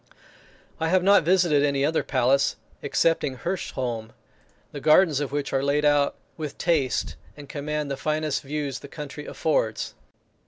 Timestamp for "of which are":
5.19-5.61